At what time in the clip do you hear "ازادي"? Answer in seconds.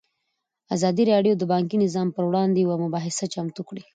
0.75-1.03